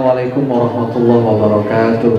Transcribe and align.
Assalamualaikum 0.00 0.48
warahmatullahi 0.48 1.24
wabarakatuh. 1.28 2.14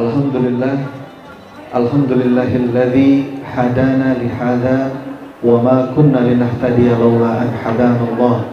Alhamdulillah 0.00 0.76
Alhamdulillahilladzi 1.76 3.44
hadana 3.44 4.16
lihada 4.16 4.96
wa 5.44 5.60
ma 5.60 5.92
kunna 5.92 6.24
linahtadiya 6.24 6.96
laula 6.96 7.44
an 7.44 7.52
hadana 7.52 8.00
Allah. 8.00 8.48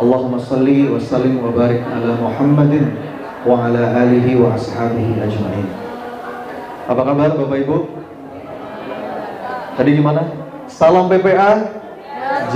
Allahumma 0.00 0.40
salli 0.40 0.88
wa 0.88 0.96
sallim 0.96 1.36
wa 1.36 1.52
barik 1.52 1.84
ala 1.84 2.16
Muhammadin 2.16 2.96
wa 3.44 3.60
ala 3.68 4.08
alihi 4.08 4.40
wa 4.40 4.56
ashabihi 4.56 5.20
ajmain. 5.20 5.68
Apa 6.88 7.04
kabar 7.04 7.28
Bapak 7.36 7.60
Ibu? 7.60 7.76
Tadi 9.76 10.00
gimana? 10.00 10.24
Salam 10.64 11.12
PPA? 11.12 11.60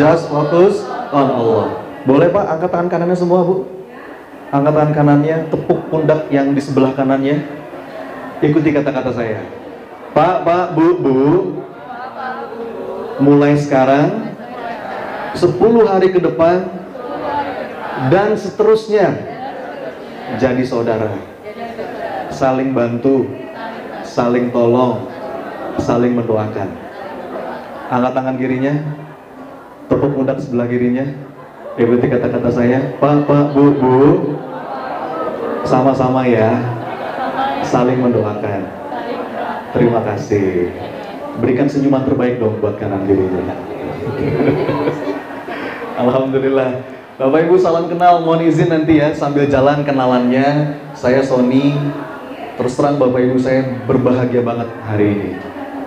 Just 0.01 0.33
focus 0.33 0.89
on 1.13 1.29
Allah. 1.29 1.88
Boleh 2.07 2.29
Pak 2.31 2.45
angkat 2.47 2.71
tangan 2.71 2.89
kanannya 2.91 3.17
semua 3.19 3.41
Bu? 3.43 3.67
Angkat 4.55 4.73
tangan 4.75 4.93
kanannya, 4.95 5.37
tepuk 5.51 5.81
pundak 5.91 6.31
yang 6.31 6.55
di 6.55 6.61
sebelah 6.63 6.95
kanannya. 6.95 7.43
Ikuti 8.39 8.71
kata-kata 8.71 9.11
saya. 9.11 9.43
Pak, 10.15 10.47
Pak, 10.47 10.67
Bu, 10.79 10.87
Bu. 11.03 11.19
Mulai 13.19 13.59
sekarang 13.59 14.31
10 15.35 15.59
hari 15.91 16.15
ke 16.15 16.23
depan 16.23 16.71
dan 18.15 18.39
seterusnya 18.39 19.11
jadi 20.39 20.63
saudara. 20.63 21.11
Saling 22.31 22.71
bantu, 22.71 23.27
saling 24.07 24.55
tolong, 24.55 25.11
saling 25.83 26.15
mendoakan. 26.15 26.69
Angkat 27.91 28.13
tangan 28.15 28.37
kirinya, 28.39 28.75
tepuk 29.91 30.15
pundak 30.15 30.39
sebelah 30.39 30.71
kirinya. 30.71 31.09
Ikuti 31.79 32.11
kata-kata 32.11 32.51
saya, 32.51 32.99
Pak, 32.99 33.31
Pak, 33.31 33.55
Bu, 33.55 33.71
Bu. 33.79 33.99
Sama-sama 35.63 36.27
ya, 36.27 36.59
saling 37.63 38.03
mendoakan. 38.03 38.67
Terima 39.71 40.03
kasih. 40.03 40.75
Berikan 41.39 41.71
senyuman 41.71 42.03
terbaik 42.03 42.43
dong 42.43 42.59
buat 42.59 42.83
kanan 42.83 43.07
kirinya. 43.07 43.55
Alhamdulillah. 46.03 46.83
Bapak 47.15 47.47
Ibu 47.47 47.55
salam 47.63 47.87
kenal, 47.87 48.27
mohon 48.27 48.43
izin 48.43 48.75
nanti 48.75 48.99
ya 48.99 49.15
sambil 49.15 49.47
jalan 49.47 49.87
kenalannya. 49.87 50.79
Saya 50.99 51.23
Sony. 51.23 51.79
Terus 52.59 52.75
terang 52.75 52.99
Bapak 52.99 53.23
Ibu 53.23 53.39
saya 53.39 53.63
berbahagia 53.87 54.43
banget 54.43 54.67
hari 54.83 55.07
ini. 55.15 55.31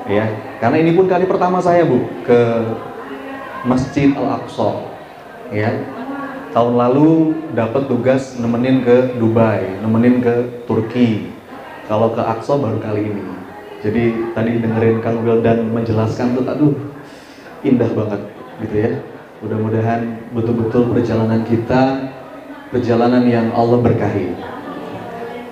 Ya, 0.07 0.27
karena 0.63 0.79
ini 0.79 0.95
pun 0.95 1.11
kali 1.11 1.27
pertama 1.27 1.59
saya 1.59 1.83
Bu 1.83 2.07
ke 2.23 2.39
Masjid 3.67 4.15
Al-Aqsa. 4.15 5.00
Ya. 5.51 5.71
Tahun 6.55 6.75
lalu 6.75 7.35
dapat 7.55 7.87
tugas 7.87 8.39
nemenin 8.39 8.83
ke 8.83 9.15
Dubai, 9.19 9.79
nemenin 9.83 10.23
ke 10.23 10.63
Turki. 10.67 11.31
Kalau 11.87 12.15
ke 12.15 12.23
Aqsa 12.23 12.55
baru 12.55 12.79
kali 12.79 13.11
ini. 13.11 13.23
Jadi 13.83 14.03
tadi 14.31 14.63
dengerin 14.63 15.03
Kang 15.03 15.23
Wildan 15.27 15.71
menjelaskan 15.75 16.39
tuh, 16.39 16.43
aduh 16.47 16.75
indah 17.67 17.91
banget 17.91 18.21
gitu 18.63 18.75
ya. 18.79 18.91
Mudah-mudahan 19.43 20.31
betul-betul 20.31 20.91
perjalanan 20.91 21.41
kita 21.43 22.13
perjalanan 22.71 23.27
yang 23.27 23.51
Allah 23.51 23.79
berkahi. 23.83 24.31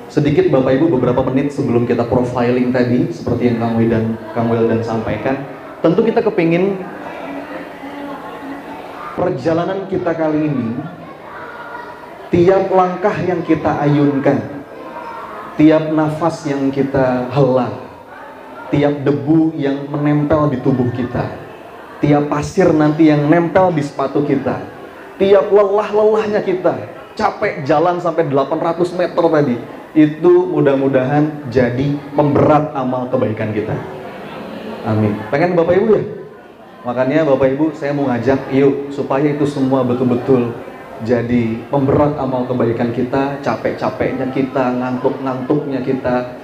Sedikit 0.07 0.49
Bapak 0.49 0.79
Ibu 0.79 0.89
beberapa 0.95 1.21
menit 1.27 1.53
sebelum 1.53 1.85
kita 1.85 2.07
profiling 2.07 2.71
tadi 2.73 3.11
seperti 3.11 3.51
yang 3.51 3.57
Kang 3.61 3.73
Wildan 3.77 4.05
Kang 4.33 4.47
Wildan 4.49 4.81
sampaikan, 4.81 5.43
tentu 5.83 6.01
kita 6.01 6.23
kepingin 6.23 6.81
perjalanan 9.19 9.83
kita 9.91 10.15
kali 10.15 10.47
ini 10.47 10.79
tiap 12.31 12.71
langkah 12.71 13.13
yang 13.19 13.43
kita 13.43 13.83
ayunkan, 13.83 14.39
tiap 15.59 15.91
nafas 15.91 16.47
yang 16.47 16.71
kita 16.71 17.27
hela, 17.27 17.67
tiap 18.71 19.03
debu 19.03 19.57
yang 19.59 19.89
menempel 19.91 20.47
di 20.53 20.57
tubuh 20.63 20.87
kita, 20.95 21.27
tiap 21.99 22.31
pasir 22.31 22.71
nanti 22.71 23.11
yang 23.11 23.27
nempel 23.27 23.75
di 23.75 23.83
sepatu 23.83 24.23
kita, 24.23 24.61
tiap 25.19 25.51
lelah-lelahnya 25.51 26.39
kita, 26.45 26.73
capek 27.17 27.67
jalan 27.67 27.99
sampai 27.99 28.29
800 28.29 28.93
meter 28.95 29.23
tadi, 29.25 29.55
itu 29.97 30.33
mudah-mudahan 30.53 31.49
jadi 31.49 31.97
pemberat 32.13 32.71
amal 32.77 33.09
kebaikan 33.09 33.51
kita. 33.51 33.73
Amin. 34.85 35.17
Pengen 35.33 35.57
Bapak 35.57 35.75
Ibu 35.75 35.87
ya? 35.97 36.18
Makanya 36.79 37.27
Bapak 37.27 37.59
Ibu 37.59 37.75
saya 37.75 37.91
mau 37.91 38.07
ngajak 38.07 38.55
yuk 38.55 38.95
supaya 38.95 39.27
itu 39.35 39.43
semua 39.43 39.83
betul-betul 39.83 40.55
jadi 41.03 41.59
pemberat 41.71 42.15
amal 42.19 42.43
kebaikan 42.43 42.91
kita, 42.91 43.39
capek-capeknya 43.39 44.31
kita, 44.35 44.75
ngantuk-ngantuknya 44.79 45.79
kita. 45.83 46.39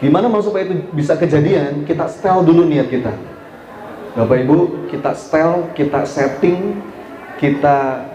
Gimana 0.00 0.32
mau 0.32 0.40
supaya 0.40 0.64
itu 0.64 0.80
bisa 0.96 1.16
kejadian? 1.16 1.84
Kita 1.84 2.08
setel 2.08 2.40
dulu 2.40 2.64
niat 2.64 2.88
kita. 2.88 3.12
Bapak 4.16 4.44
Ibu, 4.44 4.88
kita 4.88 5.12
setel, 5.12 5.72
kita 5.76 6.08
setting, 6.08 6.80
kita 7.36 8.08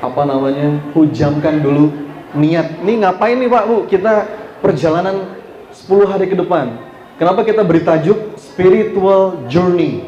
apa 0.00 0.22
namanya? 0.24 0.84
hujamkan 0.96 1.60
dulu 1.60 1.92
niat. 2.32 2.80
Nih 2.84 3.00
ngapain 3.04 3.36
nih 3.36 3.48
Pak 3.48 3.64
Bu? 3.68 3.76
Kita 3.88 4.24
perjalanan 4.64 5.36
10 5.72 6.08
hari 6.08 6.32
ke 6.32 6.36
depan. 6.36 6.76
Kenapa 7.20 7.44
kita 7.44 7.60
beri 7.60 7.84
tajuk 7.84 8.27
spiritual 8.58 9.46
journey? 9.46 10.02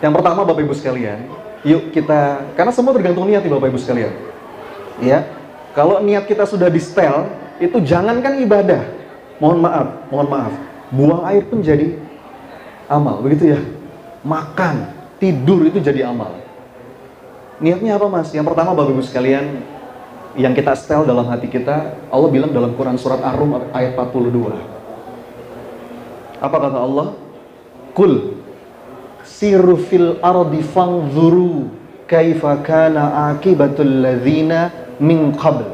Yang 0.00 0.12
pertama 0.16 0.48
Bapak 0.48 0.64
Ibu 0.64 0.72
sekalian, 0.72 1.28
yuk 1.68 1.92
kita 1.92 2.48
karena 2.56 2.72
semua 2.72 2.96
tergantung 2.96 3.28
niat 3.28 3.44
nih 3.44 3.52
Bapak 3.52 3.68
Ibu 3.68 3.76
sekalian. 3.76 4.16
Ya. 5.04 5.28
Kalau 5.76 6.00
niat 6.00 6.24
kita 6.24 6.48
sudah 6.48 6.72
di 6.72 6.80
setel, 6.80 7.28
itu 7.60 7.76
jangankan 7.84 8.40
ibadah. 8.40 8.80
Mohon 9.36 9.58
maaf, 9.68 9.88
mohon 10.08 10.28
maaf. 10.32 10.52
Buang 10.92 11.24
air 11.28 11.44
pun 11.44 11.64
jadi 11.64 11.96
amal, 12.88 13.20
begitu 13.20 13.52
ya. 13.56 13.60
Makan, 14.24 14.92
tidur 15.20 15.64
itu 15.68 15.80
jadi 15.80 16.08
amal. 16.08 16.40
Niatnya 17.60 17.96
apa 17.96 18.08
Mas? 18.08 18.32
Yang 18.32 18.52
pertama 18.52 18.76
Bapak 18.76 18.96
Ibu 18.96 19.04
sekalian, 19.04 19.64
yang 20.36 20.56
kita 20.56 20.72
setel 20.76 21.04
dalam 21.04 21.28
hati 21.28 21.48
kita, 21.48 21.96
Allah 22.08 22.28
bilang 22.32 22.52
dalam 22.52 22.72
Quran 22.76 22.96
surat 22.96 23.20
Ar-Rum 23.20 23.72
ayat 23.72 23.92
42. 23.96 24.56
Apa 26.42 26.56
kata 26.58 26.78
Allah? 26.80 27.21
Kul 27.92 28.40
siru 29.22 29.76
fil 29.76 30.18
ardi 30.24 30.64
fangzuru 30.64 31.68
kaifa 32.08 32.60
kana 32.64 33.32
akibatul 33.32 34.04
ladzina 34.04 34.72
min 35.00 35.32
qabl. 35.36 35.64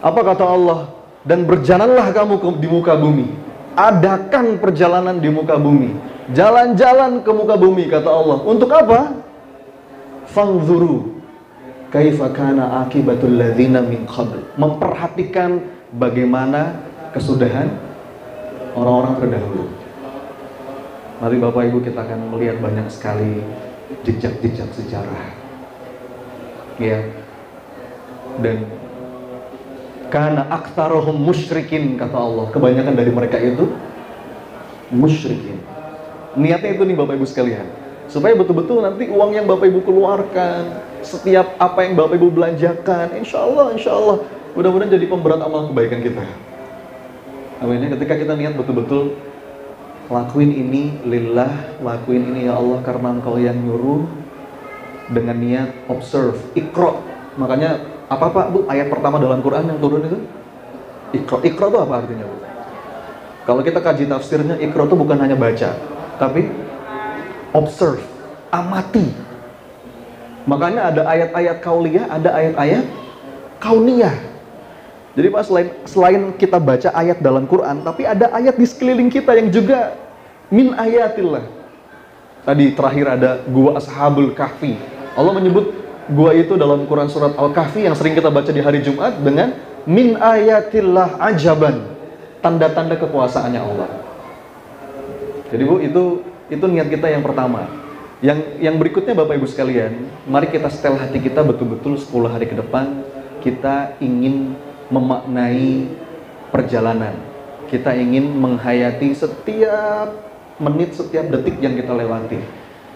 Apa 0.00 0.20
kata 0.22 0.44
Allah? 0.44 0.80
Dan 1.26 1.42
berjalanlah 1.42 2.14
kamu 2.14 2.38
di 2.62 2.68
muka 2.70 2.94
bumi. 2.94 3.26
Adakan 3.74 4.62
perjalanan 4.62 5.18
di 5.18 5.28
muka 5.28 5.58
bumi. 5.58 5.92
Jalan-jalan 6.30 7.26
ke 7.26 7.30
muka 7.34 7.58
bumi 7.58 7.90
kata 7.90 8.08
Allah. 8.08 8.38
Untuk 8.46 8.70
apa? 8.70 9.14
Fangzuru 10.30 11.18
kaifa 11.90 12.30
kana 12.30 12.86
akibatul 12.86 13.34
ladzina 13.34 13.82
min 13.82 14.06
qabl. 14.06 14.54
Memperhatikan 14.54 15.58
bagaimana 15.94 16.78
kesudahan 17.10 17.72
orang-orang 18.78 19.14
terdahulu. 19.18 19.64
Mari 21.16 21.36
Bapak 21.40 21.62
Ibu 21.72 21.78
kita 21.80 22.04
akan 22.04 22.36
melihat 22.36 22.60
banyak 22.60 22.92
sekali 22.92 23.40
jejak-jejak 24.04 24.68
sejarah. 24.76 25.26
Ya. 26.76 27.00
Dan 28.36 28.68
karena 30.12 30.44
aktarohum 30.52 31.16
musyrikin 31.16 31.96
kata 31.96 32.16
Allah. 32.20 32.46
Kebanyakan 32.52 32.94
dari 32.94 33.10
mereka 33.10 33.40
itu 33.40 33.72
musyrikin. 34.92 35.56
Niatnya 36.36 36.76
itu 36.76 36.84
nih 36.84 36.96
Bapak 37.00 37.16
Ibu 37.16 37.24
sekalian. 37.24 37.66
Supaya 38.06 38.36
betul-betul 38.38 38.84
nanti 38.84 39.08
uang 39.08 39.34
yang 39.34 39.48
Bapak 39.48 39.66
Ibu 39.72 39.82
keluarkan, 39.82 40.84
setiap 41.00 41.56
apa 41.58 41.80
yang 41.82 41.96
Bapak 41.96 42.20
Ibu 42.20 42.28
belanjakan, 42.28 43.16
insya 43.18 43.42
Allah, 43.42 43.72
insya 43.74 43.96
Allah, 43.96 44.22
mudah-mudahan 44.52 44.94
jadi 44.94 45.06
pemberat 45.10 45.40
amal 45.42 45.72
kebaikan 45.72 46.04
kita. 46.04 46.22
Amin. 47.64 47.88
Ketika 47.88 48.14
kita 48.20 48.36
niat 48.36 48.52
betul-betul 48.52 49.16
lakuin 50.06 50.50
ini 50.54 51.02
lillah, 51.06 51.80
lakuin 51.82 52.34
ini 52.34 52.46
ya 52.46 52.58
Allah 52.58 52.78
karena 52.82 53.08
Engkau 53.18 53.36
yang 53.38 53.58
nyuruh 53.58 54.06
dengan 55.10 55.36
niat 55.38 55.68
observe, 55.90 56.38
ikro. 56.54 57.02
Makanya 57.38 57.82
apa 58.06 58.26
Pak 58.30 58.46
Bu 58.54 58.58
ayat 58.70 58.90
pertama 58.90 59.18
dalam 59.18 59.42
Quran 59.42 59.66
yang 59.66 59.78
turun 59.82 60.06
itu? 60.06 60.18
Ikro. 61.22 61.42
Ikro 61.42 61.66
itu 61.70 61.78
apa 61.78 61.94
artinya 62.02 62.26
Bu? 62.26 62.36
Kalau 63.46 63.62
kita 63.62 63.78
kaji 63.78 64.10
tafsirnya, 64.10 64.58
ikro 64.58 64.90
itu 64.90 64.98
bukan 64.98 65.18
hanya 65.22 65.38
baca, 65.38 65.70
tapi 66.18 66.50
observe, 67.54 68.02
amati. 68.50 69.06
Makanya 70.46 70.90
ada 70.90 71.02
ayat-ayat 71.06 71.62
kauliyah, 71.62 72.06
ada 72.10 72.30
ayat-ayat 72.34 72.84
kauniyah. 73.62 74.14
Jadi 75.16 75.32
Pak 75.32 75.42
selain 75.48 75.68
selain 75.88 76.22
kita 76.36 76.60
baca 76.60 76.92
ayat 76.92 77.24
dalam 77.24 77.48
Quran, 77.48 77.80
tapi 77.80 78.04
ada 78.04 78.28
ayat 78.36 78.60
di 78.60 78.66
sekeliling 78.68 79.08
kita 79.08 79.32
yang 79.32 79.48
juga 79.48 79.96
min 80.52 80.76
ayatillah. 80.76 81.40
Tadi 82.44 82.76
terakhir 82.76 83.06
ada 83.16 83.30
gua 83.48 83.80
ashabul 83.80 84.36
kahfi. 84.36 84.76
Allah 85.16 85.32
menyebut 85.32 85.72
gua 86.12 86.36
itu 86.36 86.52
dalam 86.60 86.84
Quran 86.84 87.08
surat 87.08 87.32
Al-Kahfi 87.32 87.88
yang 87.88 87.96
sering 87.96 88.12
kita 88.12 88.28
baca 88.28 88.52
di 88.52 88.60
hari 88.60 88.84
Jumat 88.84 89.16
dengan 89.24 89.56
min 89.88 90.20
ayatillah 90.20 91.16
ajaban 91.32 91.96
tanda-tanda 92.44 93.00
kekuasaannya 93.00 93.60
Allah. 93.64 93.88
Jadi 95.48 95.62
Bu, 95.64 95.80
itu 95.80 96.28
itu 96.52 96.64
niat 96.68 96.92
kita 96.92 97.08
yang 97.08 97.24
pertama. 97.24 97.66
Yang 98.20 98.60
yang 98.60 98.76
berikutnya 98.76 99.16
Bapak 99.16 99.40
Ibu 99.40 99.48
sekalian, 99.48 100.12
mari 100.28 100.52
kita 100.52 100.68
setel 100.68 101.00
hati 101.00 101.24
kita 101.24 101.40
betul-betul 101.40 101.96
10 101.96 102.28
hari 102.28 102.44
ke 102.48 102.56
depan 102.56 103.00
kita 103.46 103.94
ingin 104.02 104.58
memaknai 104.92 105.90
perjalanan. 106.54 107.14
Kita 107.66 107.94
ingin 107.94 108.30
menghayati 108.38 109.10
setiap 109.10 110.14
menit, 110.62 110.94
setiap 110.94 111.26
detik 111.28 111.58
yang 111.58 111.74
kita 111.74 111.90
lewati. 111.90 112.38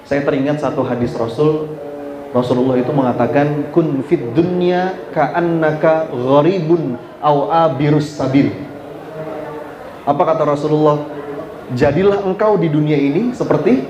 Saya 0.07 0.23
teringat 0.23 0.63
satu 0.63 0.87
hadis 0.87 1.13
Rasul 1.15 1.71
Rasulullah 2.31 2.79
itu 2.79 2.95
mengatakan 2.95 3.75
kun 3.75 4.07
fid 4.07 4.23
dunya 4.39 4.95
ka'annaka 5.11 6.15
gharibun 6.15 6.95
aw 7.19 7.51
abirus 7.67 8.07
sabil. 8.15 8.55
Apa 10.07 10.23
kata 10.23 10.47
Rasulullah? 10.47 11.11
Jadilah 11.75 12.23
engkau 12.23 12.55
di 12.59 12.71
dunia 12.71 12.99
ini 12.99 13.35
seperti 13.35 13.83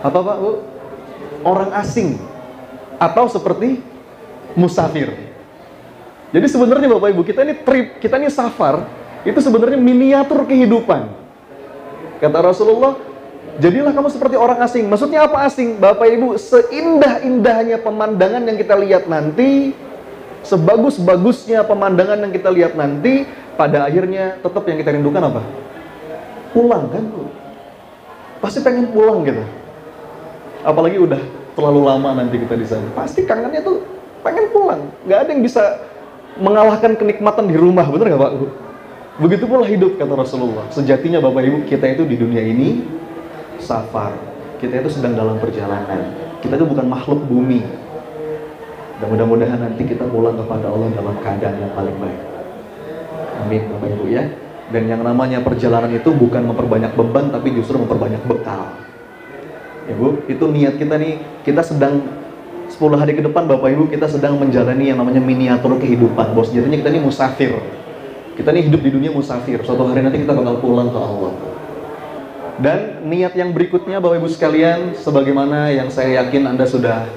apa 0.00 0.16
Pak? 0.16 0.36
Bu? 0.40 0.52
Orang 1.44 1.72
asing 1.76 2.16
atau 2.96 3.28
seperti 3.28 3.84
musafir. 4.56 5.27
Jadi 6.28 6.46
sebenarnya 6.46 6.88
Bapak 6.92 7.08
Ibu, 7.16 7.22
kita 7.24 7.40
ini 7.40 7.54
trip, 7.64 8.04
kita 8.04 8.20
ini 8.20 8.28
safar, 8.28 8.84
itu 9.24 9.38
sebenarnya 9.40 9.80
miniatur 9.80 10.44
kehidupan. 10.44 11.08
Kata 12.20 12.38
Rasulullah, 12.44 13.00
jadilah 13.56 13.96
kamu 13.96 14.12
seperti 14.12 14.36
orang 14.36 14.60
asing. 14.60 14.84
Maksudnya 14.92 15.24
apa 15.24 15.48
asing? 15.48 15.80
Bapak 15.80 16.04
Ibu, 16.04 16.36
seindah-indahnya 16.36 17.80
pemandangan 17.80 18.44
yang 18.44 18.60
kita 18.60 18.76
lihat 18.76 19.08
nanti, 19.08 19.72
sebagus-bagusnya 20.44 21.64
pemandangan 21.64 22.20
yang 22.20 22.32
kita 22.32 22.52
lihat 22.52 22.76
nanti, 22.76 23.24
pada 23.56 23.88
akhirnya 23.88 24.36
tetap 24.38 24.62
yang 24.68 24.78
kita 24.78 24.90
rindukan 24.94 25.22
apa? 25.32 25.42
Pulang 26.52 26.92
kan? 26.92 27.04
Pasti 28.38 28.62
pengen 28.62 28.92
pulang 28.92 29.24
gitu. 29.24 29.42
Apalagi 30.62 31.00
udah 31.00 31.18
terlalu 31.58 31.80
lama 31.88 32.22
nanti 32.22 32.38
kita 32.38 32.54
di 32.54 32.66
sana. 32.68 32.86
Pasti 32.94 33.26
kangennya 33.26 33.64
tuh 33.64 33.82
pengen 34.22 34.46
pulang. 34.54 34.86
Gak 35.10 35.26
ada 35.26 35.30
yang 35.34 35.42
bisa 35.42 35.62
mengalahkan 36.38 36.94
kenikmatan 36.94 37.50
di 37.50 37.56
rumah, 37.58 37.86
bener 37.90 38.14
nggak 38.14 38.22
Pak? 38.22 38.32
Begitu 39.18 39.44
pula 39.50 39.66
hidup 39.66 39.98
kata 39.98 40.14
Rasulullah. 40.14 40.70
Sejatinya 40.70 41.18
Bapak 41.18 41.42
Ibu 41.42 41.58
kita 41.66 41.90
itu 41.90 42.06
di 42.06 42.14
dunia 42.14 42.38
ini 42.38 42.86
safar. 43.58 44.14
Kita 44.62 44.78
itu 44.78 44.90
sedang 44.90 45.18
dalam 45.18 45.42
perjalanan. 45.42 46.14
Kita 46.38 46.54
itu 46.54 46.66
bukan 46.66 46.86
makhluk 46.86 47.26
bumi. 47.26 47.62
Dan 48.98 49.06
mudah-mudahan 49.10 49.58
nanti 49.58 49.86
kita 49.86 50.06
pulang 50.06 50.38
kepada 50.38 50.70
Allah 50.70 50.90
dalam 50.94 51.14
keadaan 51.22 51.56
yang 51.58 51.72
paling 51.74 51.96
baik. 51.98 52.20
Amin 53.42 53.62
Bapak 53.74 53.88
Ibu 53.94 54.04
ya. 54.10 54.24
Dan 54.68 54.82
yang 54.86 55.02
namanya 55.02 55.42
perjalanan 55.42 55.90
itu 55.90 56.10
bukan 56.14 56.54
memperbanyak 56.54 56.92
beban 56.94 57.34
tapi 57.34 57.54
justru 57.54 57.78
memperbanyak 57.78 58.22
bekal. 58.26 58.70
Ibu, 59.88 60.28
itu 60.28 60.44
niat 60.52 60.76
kita 60.76 61.00
nih, 61.00 61.16
kita 61.48 61.64
sedang 61.64 62.17
10 62.68 63.00
hari 63.00 63.16
ke 63.16 63.24
depan 63.24 63.48
Bapak 63.48 63.72
Ibu 63.72 63.88
kita 63.88 64.04
sedang 64.06 64.36
menjalani 64.36 64.92
yang 64.92 65.00
namanya 65.00 65.24
miniatur 65.24 65.80
kehidupan. 65.80 66.36
Bos 66.36 66.52
jadinya 66.52 66.76
kita 66.76 66.92
ini 66.92 67.00
musafir. 67.00 67.56
Kita 68.36 68.52
ini 68.54 68.68
hidup 68.68 68.80
di 68.84 68.90
dunia 68.92 69.10
musafir. 69.10 69.64
Suatu 69.64 69.88
hari 69.88 70.04
nanti 70.04 70.20
kita 70.20 70.36
bakal 70.36 70.60
pulang 70.60 70.92
ke 70.92 71.00
Allah. 71.00 71.32
Dan 72.58 73.08
niat 73.08 73.34
yang 73.34 73.50
berikutnya 73.56 73.98
Bapak 73.98 74.20
Ibu 74.20 74.28
sekalian, 74.30 74.94
sebagaimana 74.94 75.72
yang 75.72 75.88
saya 75.88 76.22
yakin 76.22 76.46
Anda 76.46 76.66
sudah 76.68 77.08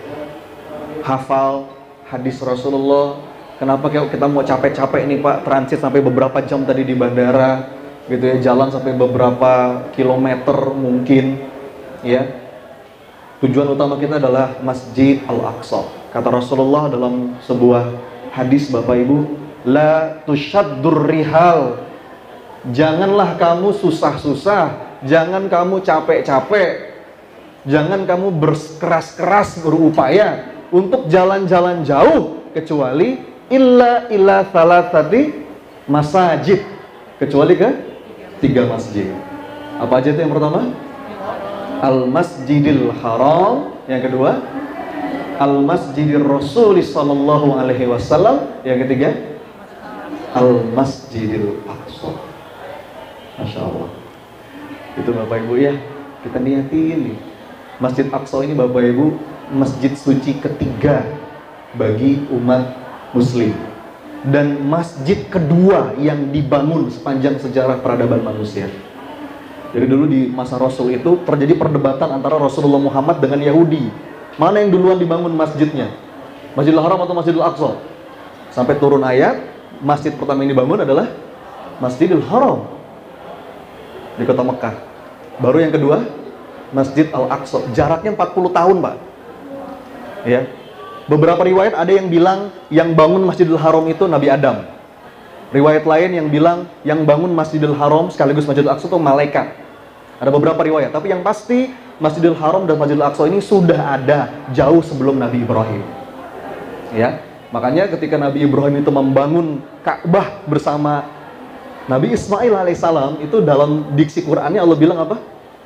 hafal 1.04 1.70
hadis 2.10 2.42
Rasulullah. 2.42 3.22
Kenapa 3.62 3.94
kita 3.94 4.26
mau 4.26 4.42
capek-capek 4.42 5.06
nih 5.06 5.22
Pak, 5.22 5.46
transit 5.46 5.78
sampai 5.78 6.02
beberapa 6.02 6.42
jam 6.42 6.66
tadi 6.66 6.82
di 6.82 6.98
bandara, 6.98 7.70
gitu 8.10 8.22
ya, 8.22 8.42
jalan 8.42 8.74
sampai 8.74 8.98
beberapa 8.98 9.86
kilometer 9.94 10.74
mungkin, 10.74 11.38
ya 12.02 12.41
Tujuan 13.42 13.74
utama 13.74 13.98
kita 13.98 14.22
adalah 14.22 14.62
Masjid 14.62 15.18
Al-Aqsa. 15.26 15.82
Kata 16.14 16.30
Rasulullah 16.30 16.94
dalam 16.94 17.42
sebuah 17.42 17.90
hadis 18.38 18.70
Bapak 18.70 19.02
Ibu, 19.02 19.18
la 19.66 20.22
tushaddur 20.30 21.10
rihal. 21.10 21.82
Janganlah 22.70 23.42
kamu 23.42 23.74
susah-susah, 23.74 24.78
jangan 25.10 25.50
kamu 25.50 25.82
capek-capek, 25.82 26.94
jangan 27.66 28.06
kamu 28.06 28.30
berkeras-keras 28.30 29.58
berupaya 29.66 30.62
untuk 30.70 31.10
jalan-jalan 31.10 31.82
jauh 31.82 32.46
kecuali 32.54 33.26
illa 33.50 34.06
illa 34.14 34.46
thalathati 34.46 35.34
masajid 35.90 36.62
kecuali 37.18 37.58
ke 37.58 37.70
tiga 38.38 38.70
masjid. 38.70 39.10
Apa 39.82 39.98
aja 39.98 40.14
itu 40.14 40.22
yang 40.22 40.30
pertama? 40.30 40.91
Al-Masjidil 41.82 42.94
Haram. 43.02 43.74
Yang 43.90 44.14
kedua, 44.14 44.38
Al-Masjidil 45.42 46.22
Rasul 46.22 46.78
sallallahu 46.86 47.58
alaihi 47.58 47.90
wasallam. 47.90 48.62
Yang 48.62 48.88
ketiga, 48.88 49.10
Al-Masjidil 50.38 51.66
Aqsa. 51.66 52.14
Masya 53.42 53.60
Allah. 53.66 53.90
Itu 54.96 55.10
Bapak 55.12 55.42
Ibu 55.44 55.58
ya. 55.58 55.74
Kita 56.22 56.38
niatin 56.38 56.98
nih. 57.12 57.18
Masjid 57.82 58.06
Aqsa 58.14 58.46
ini 58.46 58.54
Bapak 58.54 58.86
Ibu, 58.86 59.18
masjid 59.58 59.92
suci 59.98 60.38
ketiga 60.38 61.02
bagi 61.74 62.30
umat 62.30 62.78
muslim 63.12 63.52
dan 64.30 64.62
masjid 64.70 65.26
kedua 65.26 65.98
yang 65.98 66.30
dibangun 66.30 66.94
sepanjang 66.94 67.42
sejarah 67.42 67.82
peradaban 67.82 68.22
manusia. 68.22 68.70
Jadi 69.72 69.86
dulu 69.88 70.04
di 70.04 70.28
masa 70.28 70.60
Rasul 70.60 70.92
itu 70.92 71.24
terjadi 71.24 71.56
perdebatan 71.56 72.12
antara 72.12 72.36
Rasulullah 72.36 72.80
Muhammad 72.80 73.24
dengan 73.24 73.40
Yahudi. 73.40 73.88
Mana 74.36 74.60
yang 74.60 74.72
duluan 74.72 75.00
dibangun 75.00 75.32
masjidnya? 75.32 75.88
Masjidil 76.52 76.84
Haram 76.84 77.00
atau 77.00 77.16
Masjidil 77.16 77.44
Aqsa? 77.44 77.80
Sampai 78.52 78.76
turun 78.76 79.00
ayat, 79.00 79.40
masjid 79.80 80.12
pertama 80.12 80.44
yang 80.44 80.52
dibangun 80.52 80.84
adalah 80.84 81.08
Masjidil 81.80 82.20
Haram 82.28 82.68
di 84.20 84.28
kota 84.28 84.44
Mekah. 84.44 84.76
Baru 85.40 85.64
yang 85.64 85.72
kedua, 85.72 86.04
Masjid 86.76 87.08
Al-Aqsa. 87.16 87.72
Jaraknya 87.72 88.12
40 88.12 88.52
tahun, 88.52 88.76
Pak. 88.84 88.96
Ya. 90.28 90.52
Beberapa 91.08 91.48
riwayat 91.48 91.76
ada 91.76 91.92
yang 91.92 92.12
bilang 92.12 92.52
yang 92.68 92.92
bangun 92.92 93.24
Masjidil 93.24 93.56
Haram 93.56 93.88
itu 93.88 94.04
Nabi 94.08 94.28
Adam. 94.28 94.68
Riwayat 95.52 95.84
lain 95.84 96.10
yang 96.16 96.28
bilang 96.28 96.68
yang 96.84 97.04
bangun 97.04 97.32
Masjidil 97.32 97.76
Haram 97.76 98.12
sekaligus 98.12 98.44
Masjidil 98.44 98.72
Aqsa 98.72 98.92
itu 98.92 99.00
malaikat. 99.00 99.61
Ada 100.22 100.30
beberapa 100.30 100.62
riwayat, 100.62 100.94
tapi 100.94 101.10
yang 101.10 101.26
pasti 101.26 101.74
Masjidil 101.98 102.38
Haram 102.38 102.70
dan 102.70 102.78
Masjidil 102.78 103.02
Aqsa 103.02 103.26
ini 103.26 103.42
sudah 103.42 103.98
ada 103.98 104.30
jauh 104.54 104.86
sebelum 104.86 105.18
Nabi 105.18 105.42
Ibrahim. 105.42 105.82
Ya, 106.94 107.26
makanya 107.50 107.90
ketika 107.90 108.22
Nabi 108.22 108.46
Ibrahim 108.46 108.86
itu 108.86 108.94
membangun 108.94 109.66
Ka'bah 109.82 110.46
bersama 110.46 111.10
Nabi 111.90 112.14
Ismail 112.14 112.54
alaihissalam 112.54 113.18
itu 113.26 113.42
dalam 113.42 113.98
diksi 113.98 114.22
Qur'annya 114.22 114.62
Allah 114.62 114.78
bilang 114.78 115.02
apa? 115.02 115.18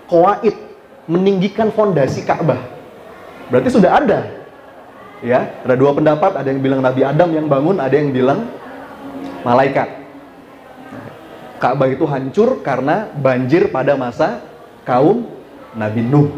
Qawaid, 0.08 0.56
meninggikan 1.12 1.76
fondasi 1.76 2.24
Ka'bah. 2.24 2.64
Berarti 3.52 3.76
sudah 3.76 3.92
ada. 4.00 4.20
Ya, 5.20 5.52
ada 5.68 5.76
dua 5.76 5.92
pendapat, 5.92 6.32
ada 6.32 6.48
yang 6.48 6.64
bilang 6.64 6.80
Nabi 6.80 7.04
Adam 7.04 7.28
yang 7.36 7.52
bangun, 7.52 7.76
ada 7.76 7.92
yang 7.92 8.16
bilang 8.16 8.48
malaikat. 9.44 10.05
Ka'bah 11.66 11.90
itu 11.90 12.06
hancur 12.06 12.62
karena 12.62 13.10
banjir 13.18 13.74
pada 13.74 13.98
masa 13.98 14.46
kaum 14.86 15.26
Nabi 15.74 16.06
Nuh. 16.06 16.30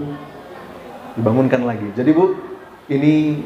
Dibangunkan 1.20 1.68
lagi. 1.68 1.92
Jadi 1.92 2.16
Bu, 2.16 2.32
ini 2.88 3.44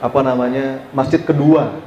apa 0.00 0.24
namanya? 0.24 0.88
Masjid 0.96 1.20
kedua 1.20 1.84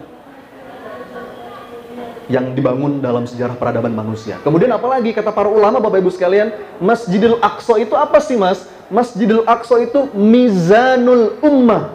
yang 2.30 2.54
dibangun 2.54 3.02
dalam 3.02 3.26
sejarah 3.26 3.58
peradaban 3.58 3.90
manusia. 3.98 4.38
Kemudian 4.46 4.70
apalagi 4.78 5.10
kata 5.10 5.34
para 5.34 5.50
ulama 5.50 5.82
Bapak 5.82 6.06
Ibu 6.06 6.14
sekalian, 6.14 6.54
Masjidil 6.78 7.42
Aqsa 7.42 7.82
itu 7.82 7.98
apa 7.98 8.22
sih 8.22 8.38
Mas? 8.38 8.70
Masjidil 8.94 9.42
Aqsa 9.50 9.82
itu 9.82 10.06
mizanul 10.14 11.42
ummah. 11.42 11.90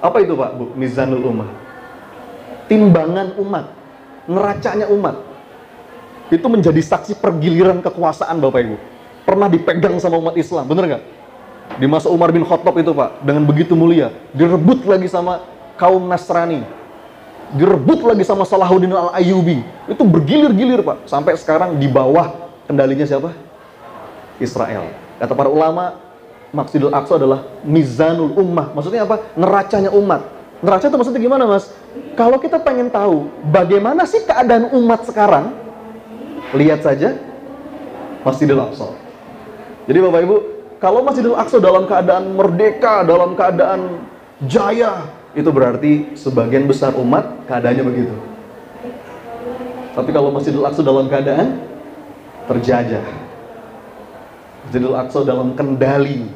Apa 0.00 0.24
itu 0.24 0.32
Pak 0.32 0.56
Bu? 0.56 0.72
Mizanul 0.72 1.20
ummah. 1.20 1.52
Timbangan 2.64 3.36
umat 3.36 3.76
neracanya 4.24 4.88
umat. 4.88 5.29
Itu 6.30 6.46
menjadi 6.46 6.78
saksi 6.78 7.18
pergiliran 7.18 7.82
kekuasaan 7.82 8.38
Bapak 8.38 8.60
Ibu. 8.62 8.76
Pernah 9.26 9.50
dipegang 9.50 9.98
sama 9.98 10.16
umat 10.22 10.38
Islam, 10.38 10.64
bener 10.64 10.84
nggak? 10.86 11.02
Di 11.78 11.86
masa 11.86 12.10
Umar 12.10 12.30
bin 12.34 12.42
Khattab 12.46 12.74
itu 12.78 12.90
Pak, 12.94 13.22
dengan 13.22 13.46
begitu 13.46 13.74
mulia, 13.78 14.10
direbut 14.34 14.86
lagi 14.86 15.06
sama 15.06 15.42
kaum 15.78 16.02
Nasrani. 16.06 16.62
Direbut 17.54 18.06
lagi 18.06 18.22
sama 18.22 18.46
Salahuddin 18.46 18.94
al-Ayyubi. 18.94 19.62
Itu 19.90 20.02
bergilir-gilir 20.06 20.86
Pak, 20.86 21.10
sampai 21.10 21.34
sekarang 21.34 21.78
di 21.78 21.90
bawah 21.90 22.30
kendalinya 22.70 23.06
siapa? 23.06 23.34
Israel. 24.38 24.90
Kata 25.18 25.34
para 25.34 25.50
ulama, 25.50 25.98
Masjidil 26.50 26.90
Aqsa 26.90 27.18
adalah 27.18 27.46
mizanul 27.62 28.34
ummah. 28.34 28.74
Maksudnya 28.74 29.06
apa? 29.06 29.22
Neracanya 29.38 29.90
umat. 29.94 30.26
Neraca 30.60 30.86
itu 30.90 30.96
maksudnya 30.96 31.22
gimana, 31.22 31.44
Mas? 31.46 31.70
Kalau 32.18 32.36
kita 32.36 32.60
pengen 32.60 32.92
tahu 32.92 33.30
bagaimana 33.48 34.04
sih 34.04 34.22
keadaan 34.26 34.68
umat 34.76 35.08
sekarang, 35.08 35.56
lihat 36.54 36.82
saja 36.82 37.14
Masjidil 38.26 38.60
Aqsa. 38.60 38.90
Jadi 39.88 39.98
Bapak 40.02 40.20
Ibu, 40.26 40.36
kalau 40.82 41.00
Masjidil 41.04 41.36
Aqsa 41.36 41.56
dalam 41.62 41.88
keadaan 41.88 42.36
merdeka, 42.36 43.06
dalam 43.06 43.32
keadaan 43.38 44.04
jaya, 44.44 45.08
itu 45.32 45.46
berarti 45.48 45.92
sebagian 46.18 46.66
besar 46.66 46.96
umat 46.98 47.46
keadaannya 47.46 47.84
begitu. 47.86 48.16
Tapi 49.94 50.10
kalau 50.10 50.30
Masjidil 50.34 50.66
Aqsa 50.66 50.82
dalam 50.84 51.06
keadaan 51.06 51.60
terjajah, 52.50 53.04
Masjidil 54.66 54.96
Aqsa 54.96 55.22
dalam 55.22 55.54
kendali 55.54 56.28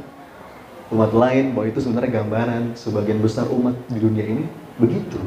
umat 0.95 1.11
lain, 1.11 1.53
bahwa 1.53 1.67
itu 1.69 1.79
sebenarnya 1.83 2.23
gambaran 2.23 2.79
sebagian 2.79 3.19
besar 3.19 3.51
umat 3.51 3.75
di 3.91 3.99
dunia 3.99 4.25
ini 4.25 4.45
begitu. 4.79 5.19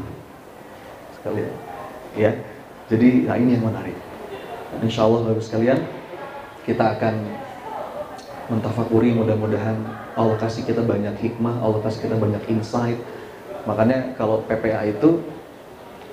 Sekalian. 1.20 1.54
Ya. 2.16 2.32
Jadi, 2.88 3.28
nah 3.28 3.36
ini 3.36 3.60
yang 3.60 3.68
menarik. 3.68 4.07
Insya 4.84 5.08
Allah 5.08 5.32
Bapak 5.32 5.44
sekalian, 5.44 5.80
kita 6.68 7.00
akan 7.00 7.16
mentafakuri 8.52 9.16
mudah-mudahan 9.16 9.80
Allah 10.18 10.36
kasih 10.40 10.66
kita 10.66 10.82
banyak 10.82 11.14
hikmah, 11.20 11.62
Allah 11.62 11.80
kasih 11.84 12.10
kita 12.10 12.16
banyak 12.18 12.42
insight. 12.50 12.98
Makanya 13.70 14.16
kalau 14.18 14.44
PPA 14.48 14.88
itu 14.88 15.22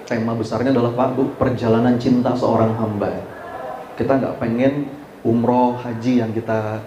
tema 0.04 0.36
besarnya 0.36 0.74
adalah 0.74 0.92
Pak 0.92 1.08
Bu, 1.16 1.22
perjalanan 1.40 1.96
cinta 1.96 2.36
seorang 2.36 2.76
hamba. 2.76 3.24
Kita 3.96 4.20
nggak 4.20 4.36
pengen 4.42 4.90
umroh, 5.24 5.78
haji 5.80 6.20
yang 6.20 6.30
kita 6.36 6.82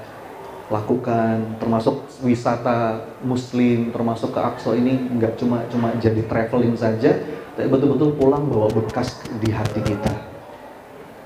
lakukan, 0.68 1.58
termasuk 1.64 2.06
wisata 2.22 3.00
muslim, 3.24 3.90
termasuk 3.96 4.36
ke 4.36 4.40
Aqsa 4.44 4.76
ini 4.76 5.10
nggak 5.16 5.40
cuma 5.40 5.64
cuma 5.72 5.96
jadi 5.96 6.22
traveling 6.28 6.76
saja, 6.76 7.16
tapi 7.56 7.68
betul-betul 7.72 8.20
pulang 8.20 8.46
bawa 8.52 8.68
bekas 8.68 9.24
di 9.40 9.50
hati 9.50 9.80
kita. 9.80 10.27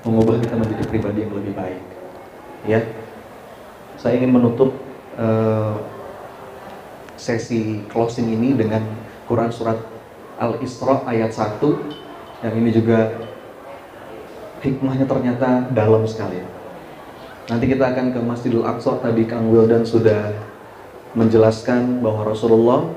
Mengubah 0.02 0.42
kita 0.42 0.54
menjadi 0.58 0.84
pribadi 0.90 1.18
yang 1.22 1.34
lebih 1.34 1.54
baik. 1.54 1.82
Ya, 2.66 2.80
saya 3.98 4.18
ingin 4.18 4.34
menutup 4.34 4.74
uh, 5.14 5.78
sesi 7.14 7.86
closing 7.86 8.34
ini 8.34 8.58
dengan 8.58 8.82
Quran 9.30 9.54
surat 9.54 9.78
Al-Isra 10.42 11.06
ayat 11.06 11.30
1 11.30 11.62
yang 12.42 12.54
ini 12.58 12.74
juga 12.74 13.14
hikmahnya 14.66 15.06
ternyata 15.06 15.70
dalam 15.70 16.02
sekali. 16.10 16.42
Nanti 17.46 17.64
kita 17.70 17.94
akan 17.94 18.10
ke 18.10 18.20
Masjidil 18.22 18.66
Aqsa 18.66 18.98
tadi 18.98 19.26
Kang 19.26 19.50
Wildan 19.50 19.86
sudah 19.86 20.34
menjelaskan 21.14 22.02
bahwa 22.02 22.26
Rasulullah 22.26 22.90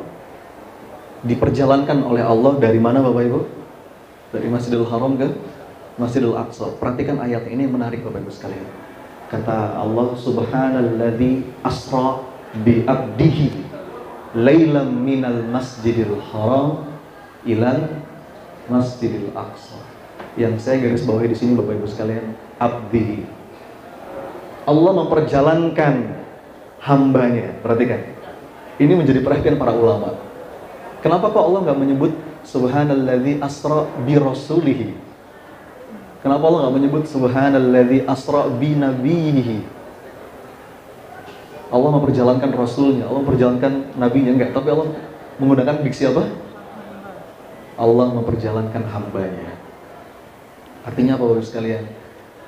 diperjalankan 1.25 2.05
oleh 2.05 2.21
Allah 2.21 2.57
dari 2.61 2.77
mana 2.81 3.01
Bapak 3.01 3.23
Ibu? 3.25 3.41
Dari 4.33 4.47
Masjidil 4.49 4.85
Haram 4.89 5.17
ke 5.17 5.29
Masjidil 5.95 6.35
Aqsa. 6.35 6.75
Perhatikan 6.75 7.23
ayat 7.23 7.47
ini 7.47 7.63
menarik 7.71 8.03
Bapak 8.03 8.19
Ibu 8.19 8.31
sekalian. 8.31 8.67
Kata 9.31 9.79
Allah 9.79 10.11
subhanalladzi 10.19 11.63
asra 11.63 12.19
bi 12.61 12.83
abdihi 12.83 13.65
lailam 14.35 14.91
minal 15.01 15.39
masjidil 15.49 16.19
haram 16.29 16.83
ilal 17.47 18.03
masjidil 18.67 19.31
aqsa. 19.33 19.79
Yang 20.35 20.67
saya 20.67 20.83
garis 20.83 21.07
bawahi 21.07 21.31
di 21.31 21.37
sini 21.39 21.55
Bapak 21.55 21.79
Ibu 21.79 21.87
sekalian, 21.87 22.35
abdi. 22.59 23.23
Allah 24.67 24.91
memperjalankan 24.99 25.95
hambanya. 26.83 27.55
Perhatikan. 27.63 28.03
Ini 28.75 28.93
menjadi 28.99 29.23
perhatian 29.23 29.55
para 29.55 29.71
ulama. 29.71 30.19
Kenapa 30.99 31.31
kok 31.31 31.39
Allah 31.39 31.71
nggak 31.71 31.79
menyebut 31.79 32.11
subhanalladzi 32.43 33.39
asra 33.39 33.87
bi 34.03 34.19
rasulihi 34.19 35.14
Kenapa 36.25 36.41
Allah 36.49 36.59
nggak 36.65 36.75
menyebut 36.81 37.03
subhanalladzi 37.05 38.09
asra 38.09 38.49
bi 38.49 38.73
nabihi? 38.73 39.61
Allah 41.69 41.89
memperjalankan 42.01 42.49
rasulnya, 42.49 43.05
Allah 43.05 43.21
memperjalankan 43.21 43.93
nabinya 43.93 44.33
enggak, 44.33 44.57
tapi 44.57 44.73
Allah 44.73 44.89
menggunakan 45.37 45.85
diksi 45.85 46.09
apa? 46.09 46.25
Allah 47.77 48.09
memperjalankan 48.09 48.83
hambanya. 48.89 49.53
Artinya 50.81 51.13
apa 51.13 51.29
Bapak 51.29 51.45
sekalian? 51.45 51.85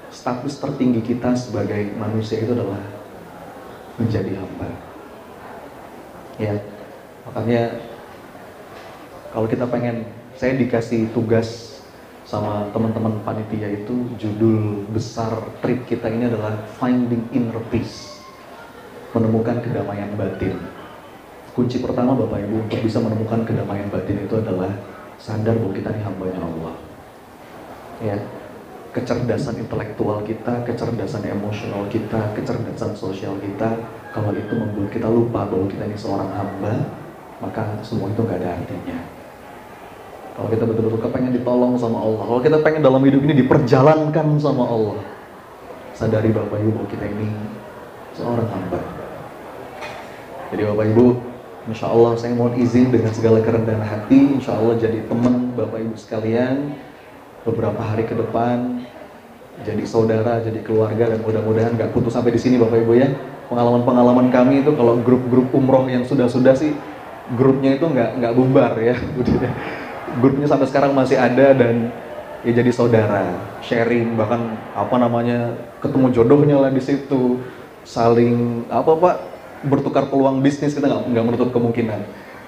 Status 0.09 0.57
tertinggi 0.57 1.05
kita 1.05 1.37
sebagai 1.37 1.93
manusia 2.01 2.41
itu 2.41 2.57
adalah 2.57 2.81
menjadi 4.01 4.41
hamba. 4.41 4.73
Ya, 6.41 6.57
makanya 7.29 7.77
kalau 9.29 9.45
kita 9.45 9.69
pengen, 9.69 10.09
saya 10.33 10.57
dikasih 10.57 11.13
tugas 11.13 11.76
sama 12.27 12.67
teman-teman 12.75 13.23
panitia 13.23 13.71
itu 13.71 14.03
judul 14.19 14.83
besar 14.91 15.31
trip 15.63 15.87
kita 15.87 16.11
ini 16.11 16.27
adalah 16.27 16.59
Finding 16.75 17.23
Inner 17.31 17.55
Peace 17.71 18.19
menemukan 19.15 19.63
kedamaian 19.63 20.11
batin. 20.19 20.59
Kunci 21.55 21.79
pertama 21.79 22.13
Bapak 22.19 22.43
Ibu 22.43 22.67
untuk 22.67 22.83
bisa 22.83 22.99
menemukan 22.99 23.47
kedamaian 23.47 23.87
batin 23.87 24.27
itu 24.27 24.35
adalah 24.43 24.69
sadar 25.15 25.55
bahwa 25.55 25.71
kita 25.71 25.89
ini 25.95 26.03
hambanya 26.03 26.39
Allah. 26.43 26.75
Ya 28.03 28.17
kecerdasan 28.91 29.63
intelektual 29.63 30.21
kita, 30.27 30.67
kecerdasan 30.67 31.23
emosional 31.31 31.87
kita, 31.87 32.35
kecerdasan 32.35 32.91
sosial 32.91 33.39
kita 33.39 33.71
kalau 34.11 34.35
itu 34.35 34.51
membuat 34.51 34.91
kita 34.91 35.07
lupa 35.07 35.47
bahwa 35.47 35.65
kita 35.71 35.87
ini 35.87 35.95
seorang 35.95 36.29
hamba 36.35 36.75
maka 37.37 37.77
semua 37.85 38.09
itu 38.09 38.19
nggak 38.25 38.41
ada 38.41 38.57
artinya 38.57 39.16
kalau 40.37 40.53
kita 40.53 40.69
betul-betul 40.69 41.01
kepengen 41.01 41.33
ditolong 41.33 41.73
sama 41.81 41.97
Allah, 41.97 42.21
kalau 42.29 42.41
kita 42.45 42.57
pengen 42.61 42.85
dalam 42.85 43.01
hidup 43.01 43.25
ini 43.25 43.41
diperjalankan 43.41 44.37
sama 44.37 44.69
Allah, 44.69 45.01
sadari 45.97 46.29
Bapak 46.29 46.61
Ibu 46.61 46.85
kita 46.93 47.09
ini 47.09 47.25
seorang 48.13 48.45
hamba. 48.45 48.77
Jadi 50.53 50.61
Bapak 50.61 50.85
Ibu, 50.93 51.05
Insya 51.73 51.89
Allah 51.89 52.13
saya 52.21 52.37
mohon 52.37 52.53
izin 52.53 52.93
dengan 52.93 53.17
segala 53.17 53.41
kerendahan 53.41 53.81
hati, 53.81 54.37
Insya 54.37 54.53
Allah 54.53 54.77
jadi 54.77 55.09
teman 55.09 55.57
Bapak 55.57 55.81
Ibu 55.81 55.97
sekalian 55.97 56.69
beberapa 57.41 57.81
hari 57.81 58.05
ke 58.05 58.13
depan, 58.13 58.85
jadi 59.65 59.89
saudara, 59.89 60.37
jadi 60.45 60.61
keluarga 60.61 61.17
dan 61.17 61.25
mudah-mudahan 61.25 61.73
nggak 61.73 61.97
putus 61.97 62.13
sampai 62.13 62.29
di 62.29 62.37
sini 62.37 62.61
Bapak 62.61 62.77
Ibu 62.85 62.93
ya. 62.93 63.09
Pengalaman-pengalaman 63.49 64.29
kami 64.29 64.61
itu 64.61 64.69
kalau 64.77 65.01
grup-grup 65.01 65.49
umroh 65.49 65.89
yang 65.89 66.05
sudah-sudah 66.05 66.53
sih 66.53 66.77
grupnya 67.33 67.73
itu 67.73 67.89
nggak 67.89 68.21
nggak 68.21 68.33
bubar 68.37 68.75
ya 68.79 68.95
grupnya 70.19 70.47
sampai 70.47 70.67
sekarang 70.67 70.91
masih 70.95 71.19
ada 71.19 71.51
dan 71.53 71.91
ya 72.45 72.51
jadi 72.55 72.71
saudara, 72.71 73.23
sharing 73.59 74.15
bahkan 74.15 74.55
apa 74.71 74.95
namanya 74.95 75.57
ketemu 75.83 76.07
jodohnya 76.15 76.57
lah 76.63 76.71
di 76.71 76.79
situ, 76.79 77.41
saling 77.83 78.63
apa 78.71 78.91
pak 78.95 79.15
bertukar 79.67 80.07
peluang 80.07 80.39
bisnis 80.39 80.77
kita 80.77 80.87
nggak 80.87 81.03
nggak 81.11 81.25
menutup 81.25 81.49
kemungkinan. 81.51 82.01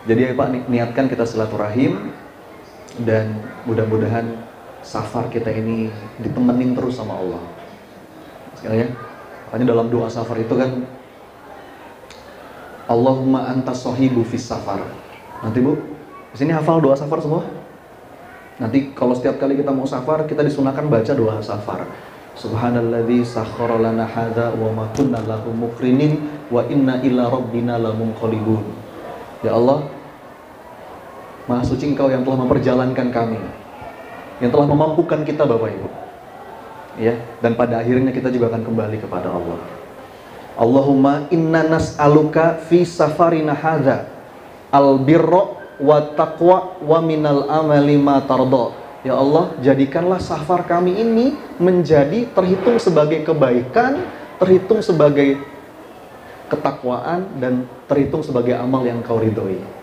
Jadi 0.07 0.31
ya 0.31 0.33
pak 0.33 0.47
niatkan 0.71 1.05
kita 1.11 1.27
silaturahim 1.27 2.15
dan 3.03 3.43
mudah-mudahan 3.67 4.39
safar 4.79 5.27
kita 5.27 5.51
ini 5.51 5.91
ditemenin 6.23 6.73
terus 6.73 6.95
sama 6.95 7.19
Allah. 7.19 7.43
Sekali 8.55 8.83
ya, 8.83 8.87
makanya 9.47 9.65
dalam 9.75 9.87
doa 9.91 10.07
safar 10.07 10.39
itu 10.39 10.55
kan 10.55 10.87
Allahumma 12.89 13.45
anta 13.51 13.75
sahibu 13.75 14.25
fis 14.25 14.47
safar. 14.47 14.81
Nanti 15.45 15.61
bu, 15.61 15.77
di 16.33 16.37
sini 16.37 16.51
hafal 16.53 16.77
doa 16.77 16.93
safar 16.93 17.19
semua? 17.21 17.41
Nanti 18.59 18.91
kalau 18.91 19.15
setiap 19.15 19.39
kali 19.39 19.55
kita 19.55 19.71
mau 19.71 19.87
safar, 19.87 20.27
kita 20.27 20.43
disunahkan 20.43 20.85
baca 20.91 21.11
doa 21.15 21.39
safar. 21.39 21.87
Subhanalladzi 22.35 23.25
sakhkhara 23.25 23.79
lana 23.79 24.07
hadza 24.07 24.51
wa 24.55 24.71
ma 24.71 24.85
kunna 24.95 25.19
lahu 25.23 25.51
mukrinin 25.51 26.19
wa 26.51 26.63
inna 26.67 26.99
ila 27.03 27.31
rabbina 27.31 27.79
lamunqalibun. 27.79 28.63
Ya 29.43 29.55
Allah, 29.55 29.87
Maha 31.49 31.65
suci 31.65 31.89
Engkau 31.89 32.13
yang 32.13 32.21
telah 32.21 32.45
memperjalankan 32.45 33.07
kami. 33.09 33.41
Yang 34.37 34.51
telah 34.53 34.67
memampukan 34.69 35.25
kita 35.25 35.49
Bapak 35.49 35.71
Ibu. 35.73 35.89
Ya, 36.99 37.15
dan 37.39 37.55
pada 37.55 37.79
akhirnya 37.79 38.11
kita 38.11 38.29
juga 38.29 38.53
akan 38.53 38.69
kembali 38.69 38.97
kepada 39.01 39.33
Allah. 39.33 39.59
Allahumma 40.59 41.31
inna 41.31 41.63
nas'aluka 41.63 42.59
fi 42.67 42.83
safarina 42.83 43.55
hadza 43.55 44.03
al 44.69 44.99
birra 44.99 45.58
wa 45.79 45.97
taqwa 46.13 46.79
wa 46.83 46.99
minal 46.99 47.47
amali 47.47 47.95
ma 47.95 48.19
tardo. 48.23 48.75
Ya 48.99 49.15
Allah, 49.15 49.55
jadikanlah 49.63 50.19
safar 50.19 50.67
kami 50.67 50.99
ini 50.99 51.31
menjadi 51.55 52.27
terhitung 52.35 52.75
sebagai 52.83 53.23
kebaikan, 53.23 54.03
terhitung 54.43 54.83
sebagai 54.83 55.39
ketakwaan 56.51 57.39
dan 57.39 57.63
terhitung 57.87 58.19
sebagai 58.19 58.59
amal 58.59 58.83
yang 58.83 58.99
kau 58.99 59.23
ridhoi. 59.23 59.79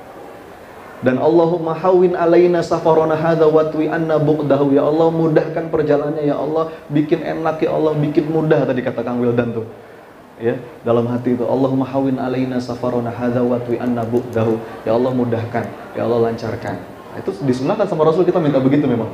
Dan 1.01 1.21
Allahumma 1.21 1.77
hawin 1.77 2.17
alaina 2.17 2.65
safarona 2.65 3.17
hadha 3.17 3.45
watwi 3.49 3.89
anna 3.89 4.17
buqdahu 4.17 4.73
ya 4.73 4.89
Allah 4.89 5.13
mudahkan 5.13 5.69
perjalanannya 5.69 6.25
ya 6.25 6.37
Allah 6.41 6.73
bikin 6.89 7.21
enak 7.21 7.61
ya 7.61 7.77
Allah 7.77 7.93
bikin 7.93 8.33
mudah 8.33 8.65
tadi 8.65 8.81
kata 8.81 9.05
Kang 9.05 9.21
Wildan 9.21 9.61
tuh 9.61 9.69
ya 10.37 10.55
dalam 10.85 11.09
hati 11.09 11.35
itu 11.37 11.45
Allahumma 11.45 11.89
hawin 11.89 12.21
alaina 12.21 12.61
safarona 12.61 13.13
hadza 13.13 13.41
wa 13.41 13.57
anna 13.59 14.03
bu'dahu. 14.05 14.61
Ya 14.85 14.93
Allah 14.95 15.13
mudahkan. 15.13 15.65
Ya 15.97 16.03
Allah 16.05 16.31
lancarkan. 16.31 16.77
Nah, 16.83 17.19
itu 17.21 17.31
disunahkan 17.45 17.89
sama 17.89 18.05
Rasul 18.05 18.25
kita 18.29 18.41
minta 18.41 18.61
begitu 18.61 18.85
memang. 18.85 19.09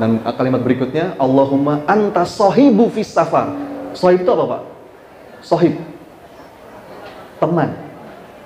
Dan 0.00 0.24
kalimat 0.24 0.64
berikutnya 0.64 1.14
Allahumma 1.20 1.84
anta 1.86 2.26
sahibu 2.26 2.90
fis 2.90 3.12
safar. 3.12 3.54
Sahib 3.92 4.24
itu 4.24 4.30
apa 4.32 4.44
Pak? 4.48 4.62
sahib. 5.42 5.74
Teman. 7.42 7.74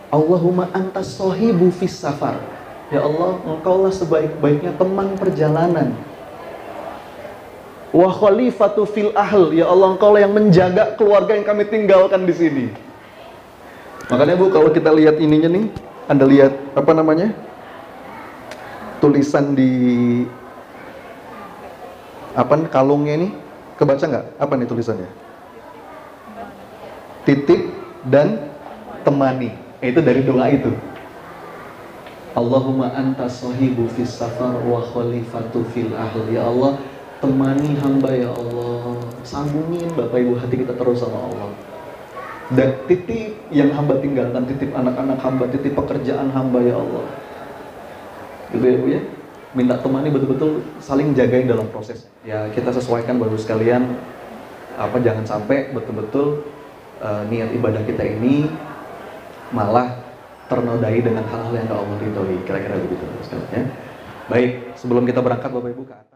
Allahumma 0.09 0.73
anta 0.73 1.05
sahibu 1.05 1.69
fis 1.69 1.93
safar. 1.93 2.41
Ya 2.89 3.05
Allah 3.05 3.37
engkaulah 3.45 3.93
sebaik-baiknya 3.93 4.75
teman 4.81 5.15
perjalanan 5.21 5.93
Wa 7.97 8.13
khalifatu 8.13 8.85
fil 8.85 9.17
ahl. 9.17 9.57
Ya 9.57 9.73
Allah, 9.73 9.97
engkau 9.97 10.13
yang 10.21 10.37
menjaga 10.37 10.93
keluarga 11.01 11.33
yang 11.33 11.49
kami 11.49 11.65
tinggalkan 11.65 12.29
di 12.29 12.35
sini. 12.37 12.67
Makanya 14.13 14.37
Bu, 14.37 14.53
kalau 14.53 14.69
kita 14.69 14.93
lihat 14.93 15.17
ininya 15.17 15.49
nih, 15.49 15.65
Anda 16.05 16.29
lihat 16.29 16.53
apa 16.77 16.93
namanya? 16.93 17.33
Tulisan 19.01 19.57
di 19.57 19.73
apa 22.37 22.69
kalungnya 22.69 23.17
ini 23.17 23.29
kebaca 23.81 24.05
nggak? 24.05 24.27
Apa 24.37 24.53
nih 24.61 24.69
tulisannya? 24.69 25.09
Titip 27.25 27.73
dan 28.05 28.53
temani. 29.09 29.57
Itu 29.81 30.05
dari 30.05 30.21
doa 30.21 30.53
itu. 30.53 30.69
Allahumma 32.37 32.93
anta 32.93 33.25
sahibu 33.25 33.89
fis 33.97 34.13
safar 34.13 34.61
wa 34.69 34.85
khalifatu 34.85 35.65
fil 35.73 35.97
ahl. 35.97 36.29
Ya 36.29 36.45
Allah, 36.45 36.77
temani 37.27 37.75
hamba 37.83 38.11
ya 38.15 38.31
Allah. 38.31 39.03
Sambungin 39.27 39.91
Bapak 39.99 40.23
Ibu 40.23 40.39
hati 40.39 40.63
kita 40.63 40.79
terus 40.79 41.03
sama 41.03 41.19
Allah. 41.27 41.51
Dan 42.55 42.79
titip 42.87 43.35
yang 43.51 43.75
hamba 43.75 43.99
tinggalkan 43.99 44.47
titip 44.47 44.71
anak-anak 44.71 45.19
hamba 45.19 45.51
titip 45.51 45.75
pekerjaan 45.75 46.31
hamba 46.31 46.63
ya 46.63 46.79
Allah. 46.79 47.07
Gitu 48.55 48.63
ya 48.63 48.77
Bu 48.79 48.87
ya? 48.87 49.03
Minta 49.59 49.75
temani 49.83 50.15
betul-betul 50.15 50.63
saling 50.79 51.11
jagain 51.19 51.51
dalam 51.51 51.67
proses. 51.75 52.07
Ya 52.23 52.47
kita 52.55 52.71
sesuaikan 52.71 53.19
baru 53.19 53.35
sekalian. 53.35 53.99
Apa 54.79 55.03
jangan 55.03 55.27
sampai 55.27 55.75
betul-betul 55.75 56.47
uh, 57.03 57.27
niat 57.27 57.51
ibadah 57.51 57.83
kita 57.83 58.07
ini 58.07 58.47
malah 59.51 59.99
ternodai 60.47 61.03
dengan 61.03 61.27
hal-hal 61.27 61.55
yang 61.59 61.67
Allah 61.75 61.99
ridhoi. 61.99 62.39
Kira-kira 62.47 62.79
begitu 62.79 63.03
ya? 63.51 63.67
Baik 64.31 64.79
sebelum 64.79 65.03
kita 65.03 65.19
berangkat 65.19 65.51
Bapak 65.51 65.71
Ibu 65.75 65.83
ke 65.89 65.95
atas 65.97 66.16